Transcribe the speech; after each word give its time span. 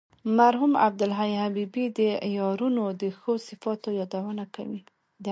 مرحوم 0.37 0.73
عبدالحی 0.85 1.33
حبیبي 1.43 1.85
د 1.97 1.99
عیارانو 2.27 2.85
د 3.01 3.03
ښو 3.19 3.31
صفاتو 3.47 3.89
یادونه 3.99 4.43
کوي. 4.55 4.81